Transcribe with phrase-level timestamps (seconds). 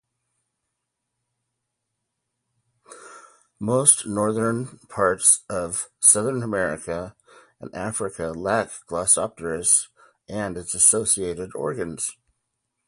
[3.59, 7.15] Most northern parts of South America
[7.59, 9.89] and Africa lack "Glossopteris"
[10.27, 12.17] and its associated organs.